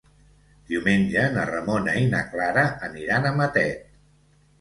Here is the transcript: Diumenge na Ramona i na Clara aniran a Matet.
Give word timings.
Diumenge 0.69 1.25
na 1.35 1.43
Ramona 1.49 1.93
i 2.05 2.07
na 2.13 2.21
Clara 2.31 2.63
aniran 2.89 3.29
a 3.29 3.35
Matet. 3.41 3.93